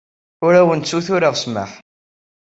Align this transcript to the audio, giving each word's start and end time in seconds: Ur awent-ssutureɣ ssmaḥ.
Ur 0.45 0.53
awent-ssutureɣ 0.61 1.33
ssmaḥ. 1.35 1.71